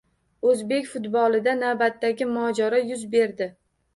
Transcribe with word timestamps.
O‘zbek 0.51 0.87
futbolida 0.93 1.53
navbatdagi 1.59 2.27
mojaro 2.37 2.79
yuz 2.87 3.03
berdi 3.15 3.51